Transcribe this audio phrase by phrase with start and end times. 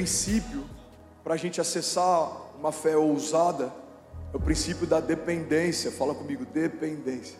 [0.00, 0.64] princípio
[1.22, 3.70] para a gente acessar uma fé ousada
[4.32, 5.90] é o princípio da dependência.
[5.90, 7.36] Fala comigo, dependência.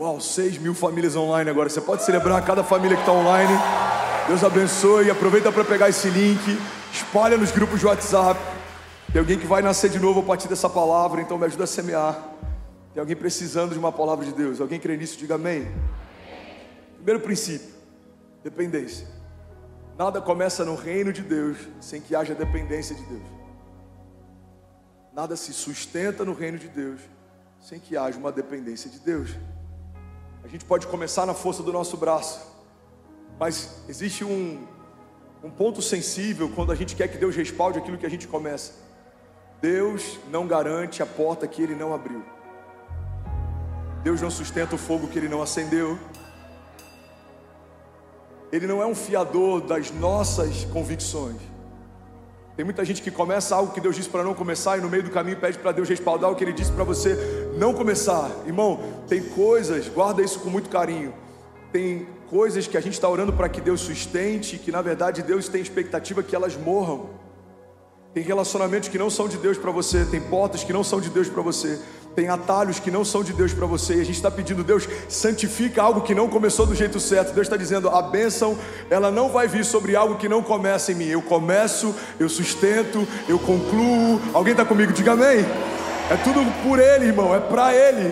[0.00, 1.68] Uau, 6 mil famílias online agora.
[1.68, 3.52] Você pode celebrar cada família que está online.
[4.26, 5.10] Deus abençoe.
[5.10, 6.40] Aproveita para pegar esse link.
[6.90, 8.40] Espalha nos grupos de WhatsApp.
[9.12, 11.66] Tem alguém que vai nascer de novo a partir dessa palavra, então me ajuda a
[11.66, 12.18] semear.
[12.94, 14.58] Tem alguém precisando de uma palavra de Deus.
[14.58, 15.18] Alguém crê nisso?
[15.18, 15.70] Diga amém.
[16.96, 17.68] Primeiro princípio:
[18.42, 19.15] dependência.
[19.98, 23.22] Nada começa no reino de Deus sem que haja dependência de Deus.
[25.12, 27.00] Nada se sustenta no reino de Deus
[27.60, 29.30] sem que haja uma dependência de Deus.
[30.44, 32.46] A gente pode começar na força do nosso braço,
[33.40, 34.66] mas existe um,
[35.42, 38.74] um ponto sensível quando a gente quer que Deus respalde aquilo que a gente começa.
[39.62, 42.22] Deus não garante a porta que Ele não abriu.
[44.02, 45.98] Deus não sustenta o fogo que Ele não acendeu.
[48.52, 51.36] Ele não é um fiador das nossas convicções.
[52.56, 55.02] Tem muita gente que começa algo que Deus disse para não começar e no meio
[55.02, 58.30] do caminho pede para Deus respaldar o que Ele disse para você não começar.
[58.46, 61.12] Irmão, tem coisas, guarda isso com muito carinho.
[61.70, 65.48] Tem coisas que a gente está orando para que Deus sustente, que na verdade Deus
[65.48, 67.10] tem expectativa que elas morram.
[68.14, 71.10] Tem relacionamentos que não são de Deus para você, tem portas que não são de
[71.10, 71.78] Deus para você,
[72.16, 73.96] tem atalhos que não são de Deus para você.
[73.96, 77.34] E a gente está pedindo, Deus, santifica algo que não começou do jeito certo.
[77.34, 78.58] Deus está dizendo, a bênção,
[78.88, 81.04] ela não vai vir sobre algo que não começa em mim.
[81.04, 84.18] Eu começo, eu sustento, eu concluo.
[84.32, 84.94] Alguém está comigo?
[84.94, 85.44] Diga amém.
[86.10, 88.10] É tudo por Ele, irmão, é para Ele.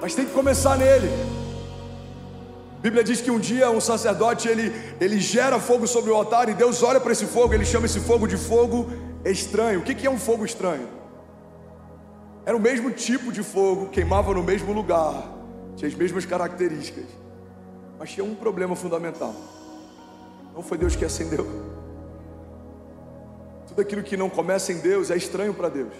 [0.00, 1.10] Mas tem que começar nele.
[2.78, 6.48] A Bíblia diz que um dia um sacerdote ele, ele gera fogo sobre o altar
[6.50, 8.90] e Deus olha para esse fogo, ele chama esse fogo de fogo
[9.24, 9.80] estranho.
[9.80, 11.03] O que, que é um fogo estranho?
[12.46, 15.32] Era o mesmo tipo de fogo, queimava no mesmo lugar,
[15.76, 17.06] tinha as mesmas características,
[17.98, 19.34] mas tinha um problema fundamental.
[20.54, 21.46] Não foi Deus que acendeu.
[23.66, 25.92] Tudo aquilo que não começa em Deus é estranho para Deus.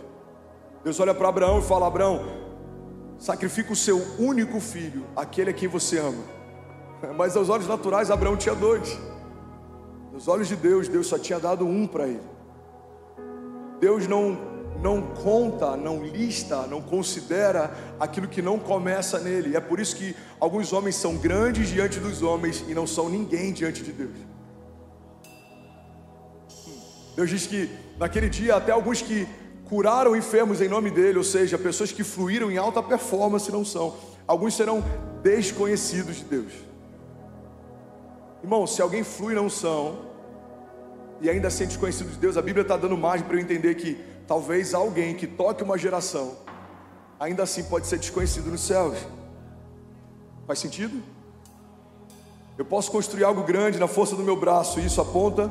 [0.85, 2.25] Deus olha para Abraão e fala: Abraão,
[3.19, 6.23] sacrifica o seu único filho, aquele a quem você ama.
[7.17, 8.99] Mas aos olhos naturais, Abraão tinha dois.
[10.13, 12.23] Nos olhos de Deus, Deus só tinha dado um para ele.
[13.81, 14.54] Deus não
[14.85, 19.57] não conta, não lista, não considera aquilo que não começa nele.
[19.57, 23.51] É por isso que alguns homens são grandes diante dos homens e não são ninguém
[23.51, 24.19] diante de Deus.
[27.17, 29.27] Deus diz que naquele dia até alguns que
[29.65, 33.97] curaram enfermos em nome dele, ou seja, pessoas que fluíram em alta performance não são.
[34.27, 34.85] Alguns serão
[35.23, 36.53] desconhecidos de Deus.
[38.43, 40.13] Irmão, se alguém flui não são
[41.23, 44.13] e ainda ser desconhecido de Deus, a Bíblia está dando margem para eu entender que
[44.27, 46.37] Talvez alguém que toque uma geração,
[47.21, 48.97] ainda assim pode ser desconhecido nos céus.
[50.47, 51.03] Faz sentido?
[52.57, 55.51] Eu posso construir algo grande na força do meu braço, e isso aponta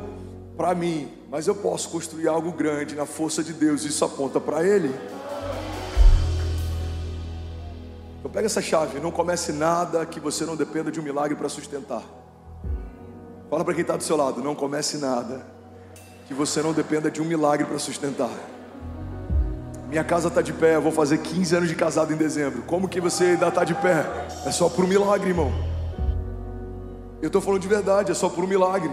[0.56, 4.40] para mim, mas eu posso construir algo grande na força de Deus, e isso aponta
[4.40, 4.94] para Ele.
[8.20, 11.50] Então pega essa chave, não comece nada que você não dependa de um milagre para
[11.50, 12.04] sustentar.
[13.50, 15.46] Fala para quem está do seu lado, não comece nada
[16.26, 18.32] que você não dependa de um milagre para sustentar.
[19.94, 22.64] Minha casa está de pé, eu vou fazer 15 anos de casado em dezembro.
[22.64, 24.04] Como que você ainda está de pé?
[24.44, 25.54] É só por um milagre, irmão.
[27.22, 28.90] Eu estou falando de verdade, é só por um milagre.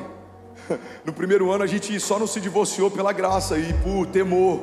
[1.02, 4.60] No primeiro ano a gente só não se divorciou pela graça e por temor.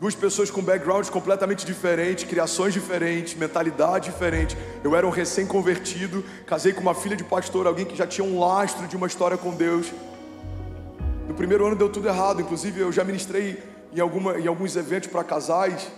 [0.00, 4.56] Duas pessoas com backgrounds completamente diferentes, criações diferentes, mentalidade diferente.
[4.82, 8.40] Eu era um recém-convertido, casei com uma filha de pastor, alguém que já tinha um
[8.40, 9.92] lastro de uma história com Deus.
[11.28, 15.08] No primeiro ano deu tudo errado, inclusive eu já ministrei em, alguma, em alguns eventos
[15.08, 15.90] para casais.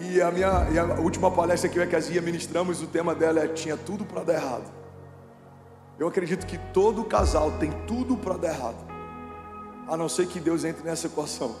[0.00, 3.14] E a minha e a última palestra que eu e a Casia ministramos, o tema
[3.14, 4.64] dela é Tinha tudo para dar errado.
[5.98, 8.84] Eu acredito que todo casal tem tudo para dar errado,
[9.86, 11.54] a não ser que Deus entre nessa equação.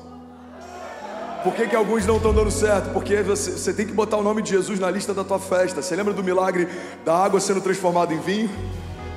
[1.44, 2.92] Por que, que alguns não estão dando certo?
[2.92, 5.82] Porque você, você tem que botar o nome de Jesus na lista da tua festa.
[5.82, 6.68] Você lembra do milagre
[7.04, 8.50] da água sendo transformada em vinho?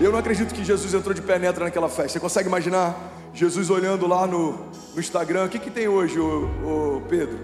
[0.02, 2.14] Eu não acredito que Jesus entrou de penetra naquela festa.
[2.14, 3.15] Você consegue imaginar?
[3.36, 4.54] Jesus olhando lá no,
[4.94, 7.38] no Instagram, o que, que tem hoje, ô, ô Pedro?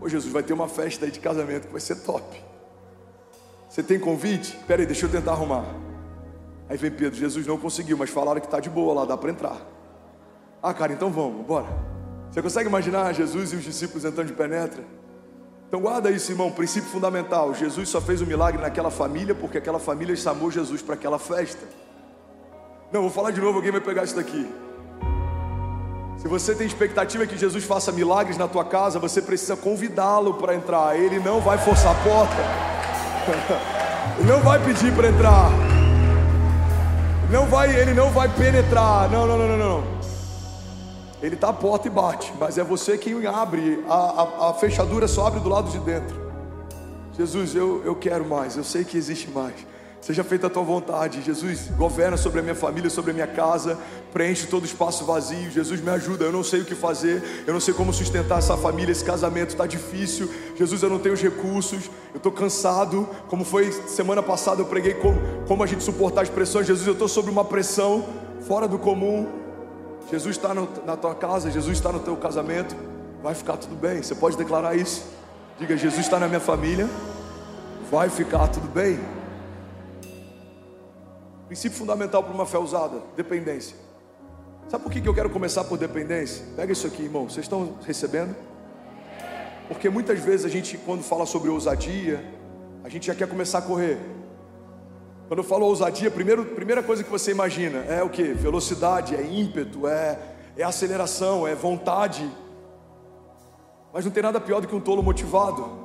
[0.00, 2.42] Ô Jesus, vai ter uma festa aí de casamento que vai ser top.
[3.68, 4.56] Você tem convite?
[4.66, 5.64] Pera aí, deixa eu tentar arrumar.
[6.68, 9.30] Aí vem Pedro, Jesus não conseguiu, mas falaram que está de boa lá, dá para
[9.30, 9.56] entrar.
[10.60, 11.68] Ah, cara, então vamos, bora.
[12.32, 14.82] Você consegue imaginar Jesus e os discípulos entrando de penetra?
[15.68, 17.54] Então guarda isso, irmão, princípio fundamental.
[17.54, 21.20] Jesus só fez o um milagre naquela família porque aquela família chamou Jesus para aquela
[21.20, 21.64] festa.
[22.90, 24.50] Não, vou falar de novo, alguém vai pegar isso daqui.
[26.20, 30.54] Se você tem expectativa que Jesus faça milagres na tua casa, você precisa convidá-lo para
[30.54, 30.94] entrar.
[30.94, 32.36] Ele não vai forçar a porta.
[34.18, 35.50] Ele não vai pedir para entrar.
[37.30, 39.08] Não vai, ele não vai penetrar.
[39.10, 39.84] Não, não, não, não, não.
[41.22, 43.82] Ele está à porta e bate, mas é você quem abre.
[43.88, 46.20] A, a, a fechadura só abre do lado de dentro.
[47.16, 48.56] Jesus, eu, eu quero mais.
[48.56, 49.54] Eu sei que existe mais.
[50.00, 51.68] Seja feita a tua vontade, Jesus.
[51.76, 53.78] Governa sobre a minha família, sobre a minha casa.
[54.12, 55.50] Preenche todo o espaço vazio.
[55.50, 56.24] Jesus, me ajuda.
[56.24, 57.44] Eu não sei o que fazer.
[57.46, 58.92] Eu não sei como sustentar essa família.
[58.92, 60.30] Esse casamento está difícil.
[60.56, 61.90] Jesus, eu não tenho os recursos.
[62.14, 63.06] Eu estou cansado.
[63.28, 66.66] Como foi semana passada, eu preguei como, como a gente suportar as pressões.
[66.66, 68.06] Jesus, eu estou sob uma pressão
[68.48, 69.28] fora do comum.
[70.10, 71.50] Jesus está na tua casa.
[71.50, 72.74] Jesus está no teu casamento.
[73.22, 74.02] Vai ficar tudo bem.
[74.02, 75.04] Você pode declarar isso?
[75.58, 76.88] Diga: Jesus está na minha família.
[77.90, 78.98] Vai ficar tudo bem.
[81.50, 83.76] Princípio fundamental para uma fé usada: dependência.
[84.68, 86.46] Sabe por que eu quero começar por dependência?
[86.54, 87.28] Pega isso aqui, irmão.
[87.28, 88.36] Vocês estão recebendo?
[89.66, 92.24] Porque muitas vezes a gente, quando fala sobre ousadia,
[92.84, 93.98] a gente já quer começar a correr.
[95.26, 98.22] Quando eu falo ousadia, primeiro, primeira coisa que você imagina é o que?
[98.32, 100.20] Velocidade, é ímpeto, é,
[100.56, 102.30] é aceleração, é vontade.
[103.92, 105.79] Mas não tem nada pior do que um tolo motivado.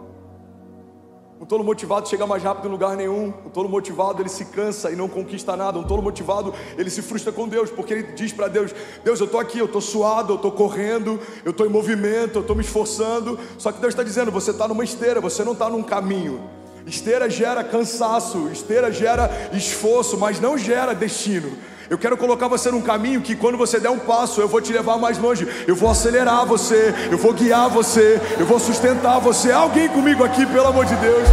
[1.39, 3.33] Um tolo motivado chega mais rápido em lugar nenhum.
[3.45, 5.77] Um tolo motivado ele se cansa e não conquista nada.
[5.77, 8.73] Um tolo motivado ele se frustra com Deus, porque ele diz para Deus:
[9.03, 12.41] Deus, eu estou aqui, eu estou suado, eu estou correndo, eu estou em movimento, eu
[12.41, 13.37] estou me esforçando.
[13.57, 16.41] Só que Deus está dizendo: você está numa esteira, você não está num caminho.
[16.87, 21.51] Esteira gera cansaço, esteira gera esforço, mas não gera destino.
[21.89, 24.73] Eu quero colocar você num caminho que quando você der um passo, eu vou te
[24.73, 25.47] levar mais longe.
[25.67, 29.51] Eu vou acelerar você, eu vou guiar você, eu vou sustentar você.
[29.51, 31.27] Alguém comigo aqui, pelo amor de Deus.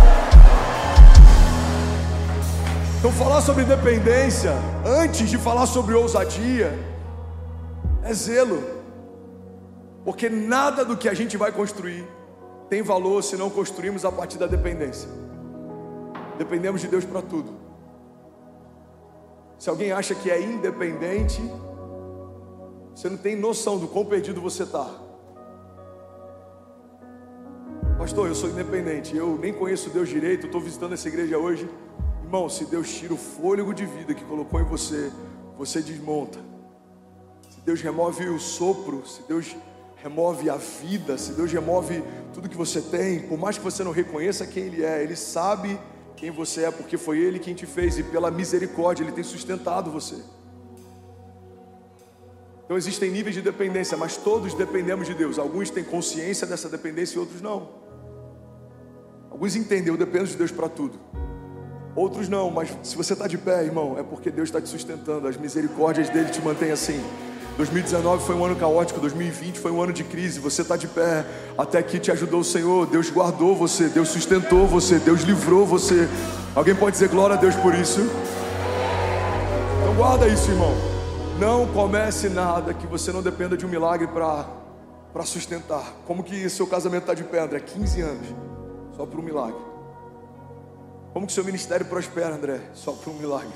[2.99, 4.53] Então, falar sobre dependência,
[4.85, 6.79] antes de falar sobre ousadia,
[8.05, 8.63] é zelo.
[10.05, 12.07] Porque nada do que a gente vai construir
[12.69, 15.09] tem valor se não construirmos a partir da dependência.
[16.39, 17.62] Dependemos de Deus para tudo.
[19.59, 21.41] Se alguém acha que é independente,
[22.95, 24.89] você não tem noção do quão perdido você está.
[27.99, 31.69] Pastor, eu sou independente, eu nem conheço Deus direito, estou visitando essa igreja hoje.
[32.25, 35.13] Irmão, se Deus tira o fôlego de vida que colocou em você,
[35.57, 36.39] você desmonta.
[37.49, 39.55] Se Deus remove o sopro, se Deus
[40.03, 42.03] remove a vida, se Deus remove
[42.35, 45.79] tudo que você tem, por mais que você não reconheça quem Ele é, Ele sabe
[46.17, 49.91] quem você é, porque foi Ele quem te fez e pela misericórdia Ele tem sustentado
[49.91, 50.17] você.
[52.65, 55.39] Então existem níveis de dependência, mas todos dependemos de Deus.
[55.39, 57.69] Alguns têm consciência dessa dependência e outros não.
[59.31, 60.99] Alguns entendem, eu dependo de Deus para tudo.
[61.95, 65.29] Outros não, mas se você está de pé, irmão, é porque Deus está te sustentando.
[65.29, 67.03] As misericórdias dele te mantêm assim.
[67.57, 70.41] 2019 foi um ano caótico, 2020 foi um ano de crise.
[70.41, 71.25] Você está de pé,
[71.57, 72.87] até aqui te ajudou o Senhor.
[72.87, 76.09] Deus guardou você, Deus sustentou você, Deus livrou você.
[76.55, 78.01] Alguém pode dizer glória a Deus por isso?
[79.81, 80.73] Então guarda isso, irmão.
[81.39, 85.93] Não comece nada que você não dependa de um milagre para sustentar.
[86.07, 87.61] Como que seu casamento está de pé, André?
[87.61, 88.27] 15 anos,
[88.97, 89.61] só por um milagre.
[91.13, 92.61] Como que seu ministério prospera, André?
[92.73, 93.53] Só por um milagre.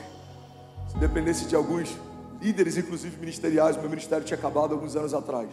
[0.89, 1.97] Se dependesse de alguns
[2.41, 3.77] líderes, inclusive ministeriais.
[3.77, 5.49] Meu ministério tinha acabado alguns anos atrás.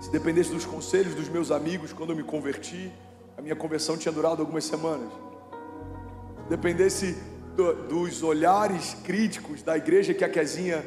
[0.00, 2.92] Se dependesse dos conselhos dos meus amigos quando eu me converti,
[3.36, 5.10] a minha conversão tinha durado algumas semanas.
[6.44, 7.16] Se dependesse
[7.56, 10.84] do, dos olhares críticos da igreja que a Quezinha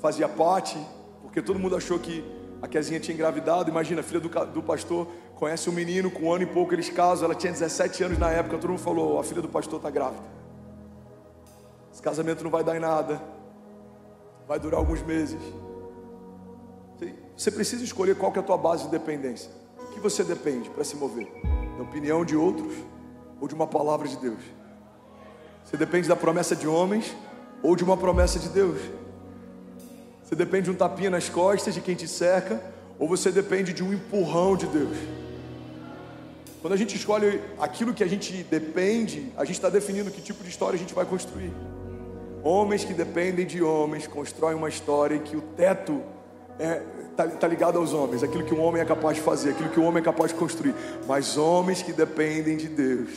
[0.00, 0.78] fazia parte,
[1.22, 2.24] porque todo mundo achou que
[2.62, 3.70] a Quezinha tinha engravidado.
[3.70, 6.88] Imagina, a filha do, do pastor conhece um menino com um ano e pouco, eles
[6.88, 9.90] casam, ela tinha 17 anos na época, todo mundo falou: a filha do pastor está
[9.90, 10.22] grávida.
[11.98, 13.20] Esse casamento não vai dar em nada.
[14.46, 15.42] Vai durar alguns meses.
[17.36, 19.50] Você precisa escolher qual que é a tua base de dependência.
[19.76, 21.26] O que você depende para se mover?
[21.76, 22.72] Da opinião de outros
[23.40, 24.38] ou de uma palavra de Deus?
[25.64, 27.16] Você depende da promessa de homens
[27.64, 28.78] ou de uma promessa de Deus?
[30.22, 32.62] Você depende de um tapinha nas costas de quem te cerca
[32.96, 34.96] ou você depende de um empurrão de Deus?
[36.60, 40.44] Quando a gente escolhe aquilo que a gente depende, a gente está definindo que tipo
[40.44, 41.52] de história a gente vai construir.
[42.48, 46.00] Homens que dependem de homens constroem uma história em que o teto
[46.58, 46.82] está é,
[47.14, 49.78] tá, tá ligado aos homens, aquilo que um homem é capaz de fazer, aquilo que
[49.78, 50.74] um homem é capaz de construir.
[51.06, 53.10] Mas homens que dependem de Deus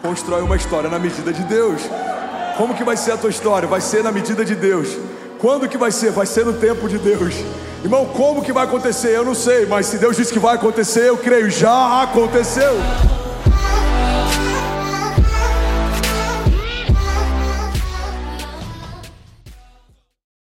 [0.00, 1.82] constroem uma história na medida de Deus.
[2.56, 3.66] Como que vai ser a tua história?
[3.66, 4.96] Vai ser na medida de Deus.
[5.40, 6.12] Quando que vai ser?
[6.12, 7.34] Vai ser no tempo de Deus.
[7.82, 9.08] Irmão, como que vai acontecer?
[9.08, 12.74] Eu não sei, mas se Deus disse que vai acontecer, eu creio, já aconteceu.